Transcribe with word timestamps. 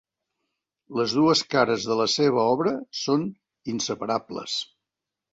Les 0.99 1.11
dues 1.17 1.43
cares 1.55 1.85
de 1.89 1.97
la 1.99 2.07
seva 2.13 2.45
obra 2.53 2.73
són 3.01 3.27
inseparables. 3.75 4.57